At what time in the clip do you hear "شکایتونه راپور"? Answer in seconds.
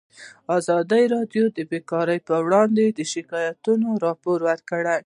3.13-4.39